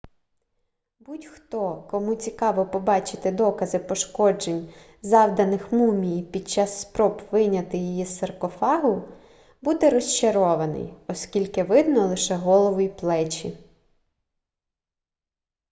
будь-хто 0.99 1.81
кому 1.91 2.15
цікаво 2.15 2.65
побачити 2.65 3.31
докази 3.31 3.79
пошкоджень 3.79 4.73
завданих 5.01 5.71
мумії 5.71 6.23
під 6.23 6.49
час 6.49 6.81
спроб 6.81 7.21
вийняти 7.31 7.77
її 7.77 8.05
з 8.05 8.17
саркофагу 8.17 9.03
буде 9.61 9.89
розчарований 9.89 10.93
оскільки 11.07 11.63
видно 11.63 12.07
лише 12.07 12.35
голову 12.35 12.81
й 12.81 12.89
плечі 12.89 13.57